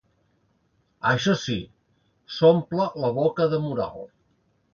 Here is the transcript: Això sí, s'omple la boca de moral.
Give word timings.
Això 1.11 1.35
sí, 1.41 1.57
s'omple 2.37 2.89
la 3.05 3.13
boca 3.19 3.49
de 3.53 3.61
moral. 3.69 4.03